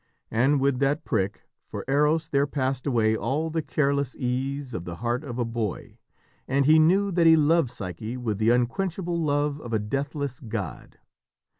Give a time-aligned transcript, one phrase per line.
[0.31, 4.95] And with that prick, for Eros there passed away all the careless ease of the
[4.95, 5.99] heart of a boy,
[6.47, 10.97] and he knew that he loved Psyche with the unquenchable love of a deathless god.